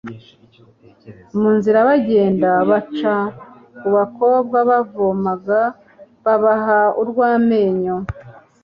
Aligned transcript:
mu 1.39 1.49
nzira 1.57 1.77
bagenda, 1.89 2.49
baca 2.69 3.15
ku 3.77 3.87
bakobwa 3.95 4.57
bavomaga, 4.69 5.59
babaha 6.23 6.79
urw'amenyo 7.01 7.95